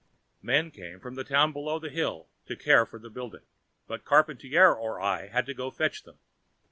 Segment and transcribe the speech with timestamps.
[0.41, 3.43] Men came from the town below the hill to care for the building,
[3.85, 6.17] but Charpantier or I had to go fetch them.